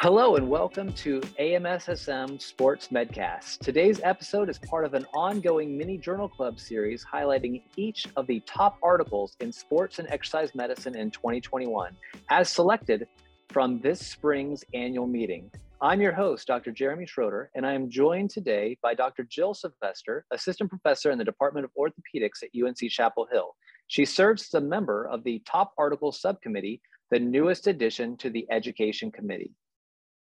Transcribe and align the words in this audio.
Hello 0.00 0.36
and 0.36 0.48
welcome 0.48 0.92
to 0.92 1.18
AMSSM 1.40 2.40
Sports 2.40 2.90
Medcast. 2.92 3.58
Today's 3.58 4.00
episode 4.04 4.48
is 4.48 4.56
part 4.56 4.84
of 4.84 4.94
an 4.94 5.04
ongoing 5.12 5.76
mini 5.76 5.98
journal 5.98 6.28
club 6.28 6.60
series 6.60 7.04
highlighting 7.04 7.62
each 7.74 8.06
of 8.14 8.28
the 8.28 8.38
top 8.46 8.78
articles 8.80 9.36
in 9.40 9.50
sports 9.50 9.98
and 9.98 10.08
exercise 10.08 10.54
medicine 10.54 10.94
in 10.94 11.10
2021, 11.10 11.96
as 12.30 12.48
selected 12.48 13.08
from 13.48 13.80
this 13.80 13.98
spring's 13.98 14.64
annual 14.72 15.08
meeting. 15.08 15.50
I'm 15.80 16.00
your 16.00 16.12
host, 16.12 16.46
Dr. 16.46 16.70
Jeremy 16.70 17.04
Schroeder, 17.06 17.50
and 17.56 17.66
I 17.66 17.72
am 17.72 17.90
joined 17.90 18.30
today 18.30 18.78
by 18.80 18.94
Dr. 18.94 19.24
Jill 19.24 19.52
Sylvester, 19.52 20.24
Assistant 20.30 20.70
Professor 20.70 21.10
in 21.10 21.18
the 21.18 21.24
Department 21.24 21.64
of 21.64 21.72
Orthopedics 21.76 22.44
at 22.44 22.50
UNC 22.56 22.88
Chapel 22.88 23.26
Hill. 23.32 23.56
She 23.88 24.04
serves 24.04 24.42
as 24.44 24.54
a 24.54 24.64
member 24.64 25.08
of 25.08 25.24
the 25.24 25.42
Top 25.44 25.72
Articles 25.76 26.20
Subcommittee, 26.20 26.82
the 27.10 27.18
newest 27.18 27.66
addition 27.66 28.16
to 28.18 28.30
the 28.30 28.46
Education 28.48 29.10
Committee. 29.10 29.56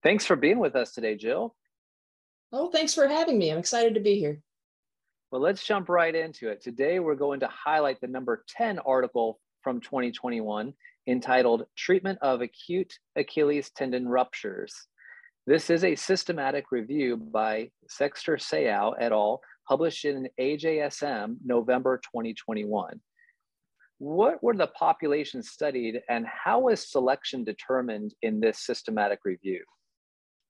Thanks 0.03 0.25
for 0.25 0.37
being 0.37 0.59
with 0.59 0.77
us 0.77 0.93
today, 0.93 1.17
Jill. 1.17 1.55
Oh, 2.53 2.71
thanks 2.71 2.95
for 2.95 3.09
having 3.09 3.39
me. 3.39 3.51
I'm 3.51 3.59
excited 3.59 3.95
to 3.95 4.01
be 4.01 4.19
here. 4.19 4.41
Well, 5.31 5.43
let's 5.43 5.65
jump 5.65 5.89
right 5.89 6.15
into 6.15 6.49
it. 6.49 6.63
Today, 6.63 7.01
we're 7.01 7.15
going 7.15 7.41
to 7.41 7.49
highlight 7.49 8.01
the 8.01 8.07
number 8.07 8.45
10 8.49 8.79
article 8.79 9.41
from 9.63 9.81
2021 9.81 10.73
entitled 11.07 11.65
Treatment 11.77 12.19
of 12.23 12.41
Acute 12.41 12.95
Achilles 13.17 13.71
Tendon 13.71 14.09
Ruptures. 14.09 14.75
This 15.47 15.71
is 15.71 15.83
a 15.83 15.97
systematic 15.97 16.71
review 16.71 17.17
by 17.17 17.71
Sexter 17.89 18.37
Sayao 18.37 18.95
et 19.01 19.13
al., 19.13 19.41
published 19.67 20.05
in 20.05 20.29
AJSM 20.41 21.37
November 21.45 22.01
2021. 22.05 23.01
What 23.99 24.43
were 24.43 24.55
the 24.55 24.69
populations 24.69 25.51
studied 25.51 26.01
and 26.09 26.27
how 26.27 26.61
was 26.61 26.91
selection 26.91 27.45
determined 27.45 28.15
in 28.23 28.41
this 28.41 28.65
systematic 28.65 29.21
review? 29.25 29.65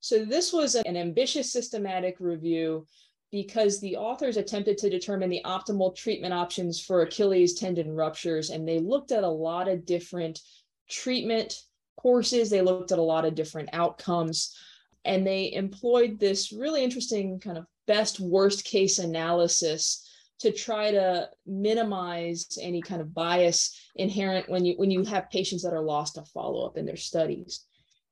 So, 0.00 0.24
this 0.24 0.52
was 0.52 0.74
an 0.74 0.96
ambitious 0.96 1.52
systematic 1.52 2.16
review 2.20 2.86
because 3.30 3.80
the 3.80 3.96
authors 3.96 4.36
attempted 4.36 4.78
to 4.78 4.90
determine 4.90 5.28
the 5.28 5.42
optimal 5.44 5.94
treatment 5.94 6.32
options 6.32 6.80
for 6.80 7.02
Achilles 7.02 7.54
tendon 7.54 7.92
ruptures, 7.92 8.50
and 8.50 8.66
they 8.66 8.78
looked 8.78 9.12
at 9.12 9.24
a 9.24 9.28
lot 9.28 9.68
of 9.68 9.84
different 9.84 10.40
treatment 10.88 11.54
courses, 11.98 12.48
they 12.48 12.62
looked 12.62 12.92
at 12.92 12.98
a 12.98 13.02
lot 13.02 13.24
of 13.24 13.34
different 13.34 13.68
outcomes, 13.72 14.56
and 15.04 15.26
they 15.26 15.52
employed 15.52 16.18
this 16.18 16.52
really 16.52 16.82
interesting 16.82 17.38
kind 17.40 17.58
of 17.58 17.66
best 17.86 18.20
worst 18.20 18.64
case 18.64 18.98
analysis 18.98 20.04
to 20.38 20.52
try 20.52 20.92
to 20.92 21.28
minimize 21.46 22.58
any 22.60 22.80
kind 22.80 23.00
of 23.00 23.12
bias 23.12 23.76
inherent 23.96 24.48
when 24.48 24.64
you 24.64 24.74
when 24.76 24.90
you 24.90 25.02
have 25.04 25.30
patients 25.30 25.62
that 25.64 25.72
are 25.72 25.82
lost 25.82 26.14
to 26.14 26.22
follow 26.22 26.64
up 26.64 26.76
in 26.76 26.86
their 26.86 26.96
studies. 26.96 27.64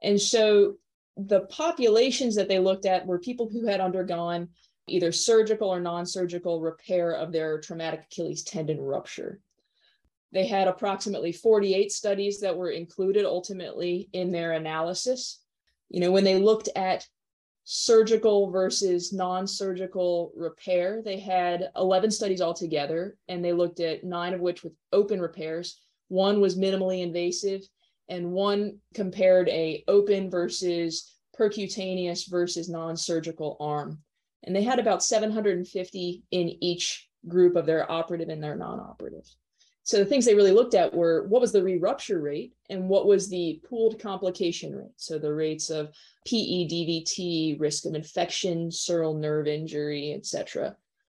And 0.02 0.20
so 0.20 0.76
the 1.16 1.40
populations 1.46 2.34
that 2.34 2.48
they 2.48 2.58
looked 2.58 2.86
at 2.86 3.06
were 3.06 3.18
people 3.18 3.48
who 3.48 3.66
had 3.66 3.80
undergone 3.80 4.48
either 4.86 5.10
surgical 5.10 5.68
or 5.68 5.80
non-surgical 5.80 6.60
repair 6.60 7.12
of 7.12 7.32
their 7.32 7.60
traumatic 7.60 8.04
achilles 8.04 8.44
tendon 8.44 8.80
rupture. 8.80 9.40
They 10.32 10.46
had 10.46 10.68
approximately 10.68 11.32
48 11.32 11.90
studies 11.90 12.40
that 12.40 12.56
were 12.56 12.70
included 12.70 13.24
ultimately 13.24 14.08
in 14.12 14.30
their 14.30 14.52
analysis. 14.52 15.40
You 15.88 16.00
know 16.00 16.12
when 16.12 16.24
they 16.24 16.38
looked 16.38 16.68
at 16.76 17.06
surgical 17.64 18.50
versus 18.50 19.12
non-surgical 19.12 20.32
repair 20.36 21.02
they 21.02 21.18
had 21.18 21.70
11 21.74 22.12
studies 22.12 22.40
altogether 22.40 23.16
and 23.26 23.44
they 23.44 23.52
looked 23.52 23.80
at 23.80 24.04
nine 24.04 24.34
of 24.34 24.40
which 24.40 24.62
with 24.62 24.72
open 24.92 25.20
repairs. 25.20 25.80
One 26.08 26.40
was 26.40 26.56
minimally 26.56 27.02
invasive 27.02 27.62
and 28.08 28.32
one 28.32 28.78
compared 28.94 29.48
a 29.48 29.82
open 29.88 30.30
versus 30.30 31.12
percutaneous 31.38 32.28
versus 32.28 32.68
non-surgical 32.68 33.56
arm 33.60 33.98
and 34.44 34.54
they 34.54 34.62
had 34.62 34.78
about 34.78 35.02
750 35.02 36.22
in 36.30 36.48
each 36.62 37.08
group 37.28 37.56
of 37.56 37.66
their 37.66 37.90
operative 37.90 38.28
and 38.28 38.42
their 38.42 38.56
non-operative 38.56 39.26
so 39.86 39.98
the 39.98 40.04
things 40.04 40.24
they 40.24 40.34
really 40.34 40.50
looked 40.50 40.74
at 40.74 40.92
were 40.92 41.28
what 41.28 41.40
was 41.40 41.52
the 41.52 41.62
re-rupture 41.62 42.20
rate 42.20 42.52
and 42.70 42.88
what 42.88 43.06
was 43.06 43.28
the 43.28 43.60
pooled 43.70 44.00
complication 44.00 44.74
rate. 44.74 44.90
So 44.96 45.16
the 45.16 45.32
rates 45.32 45.70
of 45.70 45.92
PE, 46.26 46.66
DVT, 46.66 47.60
risk 47.60 47.86
of 47.86 47.94
infection, 47.94 48.68
sural 48.68 49.16
nerve 49.16 49.46
injury, 49.46 50.12
etc. 50.12 50.74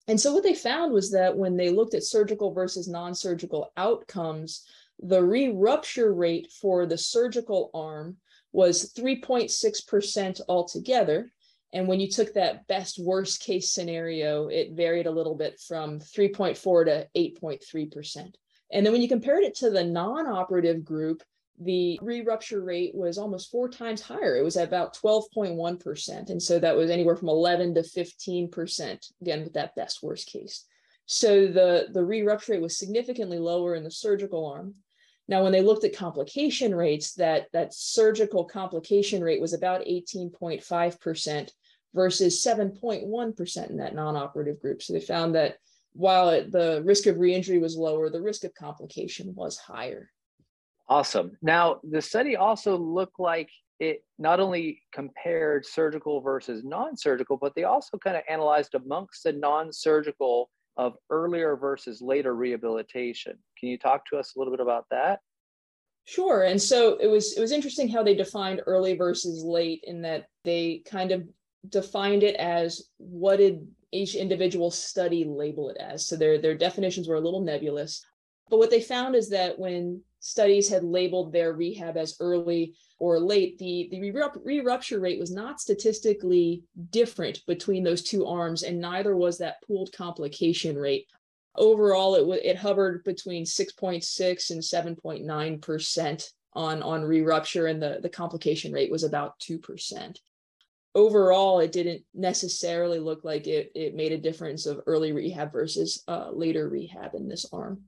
And 0.07 0.21
so 0.21 0.31
what 0.31 0.43
they 0.43 0.53
found 0.53 0.93
was 0.93 1.09
that 1.13 1.35
when 1.35 1.57
they 1.57 1.71
looked 1.71 1.95
at 1.95 2.03
surgical 2.03 2.53
versus 2.53 2.87
non-surgical 2.87 3.71
outcomes, 3.75 4.67
the 5.01 5.23
re-rupture 5.23 6.13
rate 6.13 6.51
for 6.51 6.85
the 6.85 6.97
surgical 6.97 7.71
arm 7.73 8.17
was 8.51 8.91
3.6% 8.93 10.41
altogether. 10.49 11.31
And 11.71 11.87
when 11.87 11.99
you 11.99 12.09
took 12.09 12.33
that 12.33 12.67
best 12.67 12.99
worst 12.99 13.41
case 13.41 13.71
scenario, 13.71 14.47
it 14.47 14.71
varied 14.71 15.05
a 15.05 15.11
little 15.11 15.35
bit 15.35 15.59
from 15.59 15.99
3.4 15.99 16.85
to 16.85 17.07
8.3%. 17.15 18.33
And 18.71 18.85
then 18.85 18.93
when 18.93 19.01
you 19.01 19.07
compared 19.07 19.43
it 19.43 19.55
to 19.57 19.69
the 19.69 19.83
non 19.83 20.27
operative 20.27 20.83
group, 20.83 21.23
the 21.59 21.99
re 22.01 22.21
rupture 22.21 22.61
rate 22.61 22.95
was 22.95 23.17
almost 23.17 23.51
four 23.51 23.69
times 23.69 24.01
higher. 24.01 24.37
It 24.37 24.43
was 24.43 24.57
at 24.57 24.67
about 24.67 24.95
12.1%. 24.97 26.29
And 26.29 26.41
so 26.41 26.57
that 26.59 26.75
was 26.75 26.89
anywhere 26.89 27.17
from 27.17 27.29
11 27.29 27.75
to 27.75 27.81
15%, 27.81 29.11
again, 29.21 29.43
with 29.43 29.53
that 29.53 29.75
best 29.75 30.01
worst 30.01 30.27
case. 30.27 30.65
So 31.05 31.47
the, 31.47 31.87
the 31.91 32.03
re 32.03 32.21
rupture 32.21 32.53
rate 32.53 32.61
was 32.61 32.77
significantly 32.77 33.39
lower 33.39 33.75
in 33.75 33.83
the 33.83 33.91
surgical 33.91 34.45
arm. 34.45 34.75
Now, 35.29 35.43
when 35.43 35.51
they 35.51 35.61
looked 35.61 35.83
at 35.83 35.95
complication 35.95 36.73
rates, 36.73 37.13
that, 37.13 37.49
that 37.53 37.75
surgical 37.75 38.45
complication 38.45 39.23
rate 39.23 39.39
was 39.39 39.53
about 39.53 39.85
18.5% 39.85 41.51
versus 41.93 42.43
7.1% 42.43 43.69
in 43.69 43.77
that 43.77 43.93
non 43.93 44.15
operative 44.15 44.59
group. 44.59 44.81
So 44.81 44.93
they 44.93 44.99
found 44.99 45.35
that 45.35 45.57
while 45.93 46.29
it, 46.29 46.51
the 46.51 46.81
risk 46.83 47.05
of 47.05 47.19
re-injury 47.19 47.59
was 47.59 47.77
lower, 47.77 48.09
the 48.09 48.21
risk 48.21 48.43
of 48.43 48.55
complication 48.55 49.35
was 49.35 49.59
higher. 49.59 50.09
Awesome. 50.87 51.37
Now, 51.43 51.79
the 51.87 52.01
study 52.01 52.35
also 52.35 52.75
looked 52.75 53.19
like 53.19 53.51
it 53.79 54.03
not 54.17 54.39
only 54.39 54.81
compared 54.91 55.63
surgical 55.63 56.21
versus 56.21 56.63
non-surgical, 56.63 57.37
but 57.37 57.53
they 57.53 57.65
also 57.65 57.99
kind 57.99 58.17
of 58.17 58.23
analyzed 58.27 58.73
amongst 58.73 59.23
the 59.23 59.33
non-surgical 59.33 60.49
of 60.79 60.95
earlier 61.09 61.57
versus 61.57 62.01
later 62.01 62.33
rehabilitation. 62.33 63.37
Can 63.59 63.67
you 63.67 63.77
talk 63.77 64.05
to 64.05 64.17
us 64.17 64.33
a 64.33 64.39
little 64.39 64.53
bit 64.53 64.61
about 64.61 64.85
that? 64.91 65.19
Sure. 66.05 66.43
And 66.43 66.59
so 66.59 66.95
it 66.95 67.07
was 67.07 67.37
it 67.37 67.41
was 67.41 67.51
interesting 67.51 67.89
how 67.89 68.01
they 68.01 68.15
defined 68.15 68.61
early 68.65 68.95
versus 68.95 69.43
late 69.43 69.83
in 69.83 70.01
that 70.03 70.27
they 70.45 70.81
kind 70.89 71.11
of 71.11 71.27
defined 71.67 72.23
it 72.23 72.35
as 72.37 72.81
what 72.97 73.37
did 73.37 73.67
each 73.91 74.15
individual 74.15 74.71
study 74.71 75.25
label 75.25 75.69
it 75.69 75.77
as. 75.77 76.07
So 76.07 76.15
their, 76.15 76.39
their 76.39 76.55
definitions 76.55 77.09
were 77.09 77.15
a 77.15 77.21
little 77.21 77.41
nebulous. 77.41 78.05
But 78.49 78.59
what 78.59 78.69
they 78.69 78.81
found 78.81 79.15
is 79.15 79.29
that 79.29 79.59
when 79.59 80.01
studies 80.19 80.69
had 80.69 80.83
labeled 80.83 81.31
their 81.31 81.53
rehab 81.53 81.97
as 81.97 82.15
early 82.19 82.75
or 82.99 83.19
late, 83.19 83.57
the, 83.57 83.87
the 83.91 84.11
re-rupture 84.43 84.99
rate 84.99 85.19
was 85.19 85.31
not 85.31 85.61
statistically 85.61 86.63
different 86.89 87.45
between 87.47 87.83
those 87.83 88.03
two 88.03 88.25
arms, 88.25 88.63
and 88.63 88.79
neither 88.79 89.15
was 89.15 89.37
that 89.37 89.61
pooled 89.65 89.91
complication 89.93 90.77
rate. 90.77 91.07
Overall, 91.55 92.15
it, 92.15 92.41
it 92.43 92.57
hovered 92.57 93.03
between 93.03 93.45
6.6 93.45 94.49
and 94.51 94.97
7.9% 94.97 96.29
on, 96.53 96.83
on 96.83 97.03
re-rupture, 97.03 97.67
and 97.67 97.81
the, 97.81 97.99
the 98.01 98.09
complication 98.09 98.73
rate 98.73 98.91
was 98.91 99.03
about 99.03 99.39
2% 99.39 100.17
overall, 100.95 101.59
it 101.59 101.71
didn't 101.71 102.03
necessarily 102.13 102.99
look 102.99 103.23
like 103.23 103.47
it, 103.47 103.71
it 103.75 103.95
made 103.95 104.11
a 104.11 104.17
difference 104.17 104.65
of 104.65 104.81
early 104.85 105.11
rehab 105.11 105.51
versus 105.51 106.03
uh, 106.07 106.29
later 106.31 106.67
rehab 106.67 107.13
in 107.13 107.27
this 107.27 107.45
arm. 107.51 107.81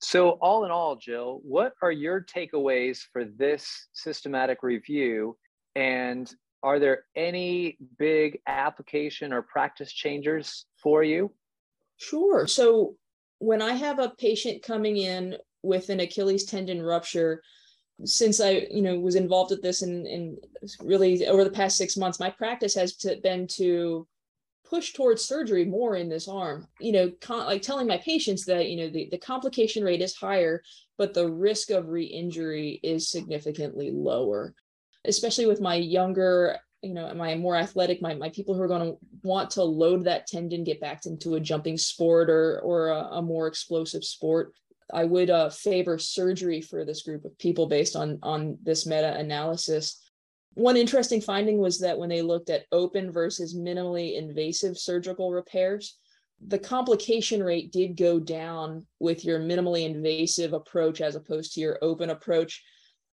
So, 0.00 0.30
all 0.40 0.64
in 0.64 0.70
all, 0.70 0.96
Jill, 0.96 1.40
what 1.42 1.72
are 1.82 1.90
your 1.90 2.20
takeaways 2.20 3.00
for 3.12 3.24
this 3.24 3.88
systematic 3.92 4.62
review? 4.62 5.36
And 5.74 6.32
are 6.62 6.78
there 6.78 7.04
any 7.16 7.78
big 7.98 8.40
application 8.46 9.32
or 9.32 9.42
practice 9.42 9.92
changers 9.92 10.66
for 10.82 11.02
you? 11.02 11.32
Sure. 11.96 12.46
So, 12.46 12.96
when 13.40 13.60
I 13.60 13.74
have 13.74 13.98
a 13.98 14.10
patient 14.10 14.62
coming 14.62 14.98
in 14.98 15.36
with 15.62 15.88
an 15.88 16.00
Achilles 16.00 16.44
tendon 16.44 16.82
rupture, 16.82 17.42
since 18.04 18.40
I, 18.40 18.68
you 18.70 18.82
know, 18.82 18.98
was 19.00 19.16
involved 19.16 19.50
with 19.50 19.62
this 19.62 19.82
and, 19.82 20.38
really 20.80 21.26
over 21.26 21.42
the 21.42 21.50
past 21.50 21.76
six 21.76 21.96
months, 21.96 22.20
my 22.20 22.30
practice 22.30 22.74
has 22.74 22.96
to, 22.98 23.16
been 23.22 23.48
to 23.48 24.06
push 24.68 24.92
towards 24.92 25.24
surgery 25.24 25.64
more 25.64 25.96
in 25.96 26.08
this 26.08 26.28
arm. 26.28 26.66
You 26.78 26.92
know, 26.92 27.12
con- 27.20 27.46
like 27.46 27.62
telling 27.62 27.86
my 27.86 27.98
patients 27.98 28.44
that, 28.46 28.68
you 28.68 28.76
know, 28.76 28.90
the, 28.90 29.08
the 29.10 29.18
complication 29.18 29.82
rate 29.82 30.02
is 30.02 30.14
higher, 30.14 30.62
but 30.98 31.14
the 31.14 31.30
risk 31.30 31.70
of 31.70 31.88
re-injury 31.88 32.80
is 32.82 33.10
significantly 33.10 33.90
lower, 33.90 34.54
especially 35.04 35.46
with 35.46 35.60
my 35.60 35.76
younger, 35.76 36.58
you 36.82 36.94
know, 36.94 37.12
my 37.14 37.34
more 37.34 37.56
athletic, 37.56 38.02
my, 38.02 38.14
my 38.14 38.28
people 38.28 38.54
who 38.54 38.62
are 38.62 38.68
going 38.68 38.92
to 38.92 38.98
want 39.22 39.50
to 39.50 39.62
load 39.62 40.04
that 40.04 40.26
tendon, 40.26 40.64
get 40.64 40.80
back 40.80 41.06
into 41.06 41.34
a 41.34 41.40
jumping 41.40 41.78
sport 41.78 42.28
or, 42.28 42.60
or 42.60 42.88
a, 42.88 43.02
a 43.18 43.22
more 43.22 43.46
explosive 43.46 44.04
sport. 44.04 44.52
I 44.92 45.04
would 45.04 45.28
uh, 45.28 45.50
favor 45.50 45.98
surgery 45.98 46.62
for 46.62 46.84
this 46.84 47.02
group 47.02 47.24
of 47.26 47.38
people 47.38 47.66
based 47.66 47.94
on 47.94 48.18
on 48.22 48.56
this 48.62 48.86
meta 48.86 49.14
analysis. 49.18 50.00
One 50.58 50.76
interesting 50.76 51.20
finding 51.20 51.58
was 51.58 51.78
that 51.78 51.96
when 51.96 52.08
they 52.08 52.20
looked 52.20 52.50
at 52.50 52.66
open 52.72 53.12
versus 53.12 53.54
minimally 53.54 54.18
invasive 54.18 54.76
surgical 54.76 55.30
repairs, 55.30 55.96
the 56.44 56.58
complication 56.58 57.44
rate 57.44 57.70
did 57.70 57.96
go 57.96 58.18
down 58.18 58.84
with 58.98 59.24
your 59.24 59.38
minimally 59.38 59.88
invasive 59.88 60.54
approach 60.54 61.00
as 61.00 61.14
opposed 61.14 61.54
to 61.54 61.60
your 61.60 61.78
open 61.80 62.10
approach. 62.10 62.64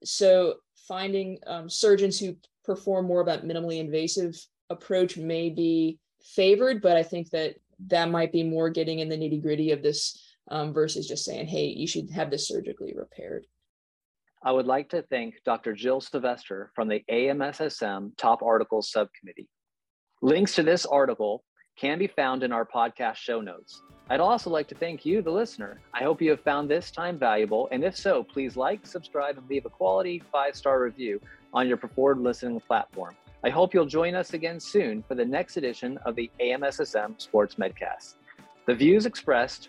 So, 0.03 0.55
finding 0.85 1.37
um, 1.47 1.69
surgeons 1.69 2.19
who 2.19 2.35
perform 2.65 3.05
more 3.05 3.21
about 3.21 3.45
minimally 3.45 3.79
invasive 3.79 4.35
approach 4.69 5.15
may 5.15 5.49
be 5.49 5.97
favored, 6.35 6.81
but 6.81 6.97
I 6.97 7.03
think 7.03 7.29
that 7.29 7.55
that 7.87 8.11
might 8.11 8.33
be 8.33 8.43
more 8.43 8.69
getting 8.69 8.99
in 8.99 9.07
the 9.07 9.15
nitty 9.15 9.41
gritty 9.41 9.71
of 9.71 9.81
this 9.81 10.21
um, 10.51 10.73
versus 10.73 11.07
just 11.07 11.23
saying, 11.23 11.47
hey, 11.47 11.67
you 11.67 11.87
should 11.87 12.09
have 12.09 12.31
this 12.31 12.49
surgically 12.49 12.93
repaired. 12.97 13.45
I 14.41 14.53
would 14.53 14.67
like 14.67 14.87
to 14.91 15.01
thank 15.01 15.35
Dr. 15.43 15.73
Jill 15.73 15.99
Sylvester 15.99 16.71
from 16.73 16.87
the 16.87 17.03
AMSSM 17.11 18.15
Top 18.15 18.41
Articles 18.41 18.89
Subcommittee. 18.89 19.49
Links 20.21 20.55
to 20.55 20.63
this 20.63 20.85
article 20.85 21.43
can 21.77 21.99
be 21.99 22.07
found 22.07 22.43
in 22.43 22.53
our 22.53 22.65
podcast 22.65 23.17
show 23.17 23.41
notes. 23.41 23.81
I'd 24.09 24.21
also 24.21 24.49
like 24.49 24.69
to 24.69 24.75
thank 24.75 25.05
you, 25.05 25.21
the 25.21 25.29
listener. 25.29 25.81
I 25.93 26.03
hope 26.03 26.21
you 26.21 26.29
have 26.29 26.39
found 26.39 26.69
this 26.69 26.89
time 26.89 27.19
valuable, 27.19 27.67
and 27.73 27.83
if 27.83 27.97
so, 27.97 28.23
please 28.23 28.55
like, 28.55 28.87
subscribe, 28.87 29.37
and 29.37 29.49
leave 29.49 29.65
a 29.65 29.69
quality 29.69 30.23
five 30.31 30.55
star 30.55 30.81
review 30.81 31.19
on 31.53 31.67
your 31.67 31.77
preferred 31.77 32.19
listening 32.19 32.61
platform. 32.61 33.17
I 33.43 33.49
hope 33.49 33.73
you'll 33.73 33.85
join 33.85 34.15
us 34.15 34.33
again 34.33 34.61
soon 34.61 35.03
for 35.03 35.15
the 35.15 35.25
next 35.25 35.57
edition 35.57 35.97
of 36.05 36.15
the 36.15 36.31
AMSSM 36.39 37.19
Sports 37.21 37.55
Medcast. 37.55 38.15
The 38.67 38.75
views 38.75 39.05
expressed 39.05 39.67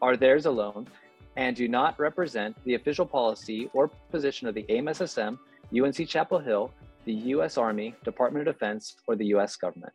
are 0.00 0.16
theirs 0.16 0.46
alone 0.46 0.86
and 1.36 1.56
do 1.56 1.68
not 1.68 1.98
represent 1.98 2.56
the 2.64 2.74
official 2.74 3.06
policy 3.06 3.70
or 3.72 3.88
position 4.10 4.46
of 4.46 4.54
the 4.54 4.64
AMSSM, 4.64 5.38
UNC 5.76 6.08
Chapel 6.08 6.38
Hill, 6.38 6.70
the 7.04 7.12
U.S. 7.12 7.58
Army, 7.58 7.94
Department 8.04 8.46
of 8.46 8.54
Defense, 8.54 8.96
or 9.06 9.16
the 9.16 9.26
U.S. 9.26 9.56
government. 9.56 9.92